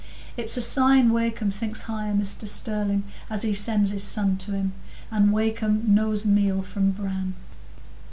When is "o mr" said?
2.09-2.47